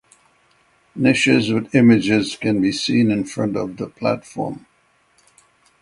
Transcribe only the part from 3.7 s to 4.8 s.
the platform.